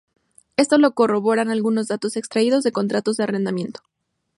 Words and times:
Esto 0.57 0.79
lo 0.79 0.95
corroboran 0.95 1.51
algunos 1.51 1.85
datos 1.87 2.17
extraídos 2.17 2.63
de 2.63 2.71
contratos 2.71 3.17
de 3.17 3.23
arrendamiento. 3.25 3.81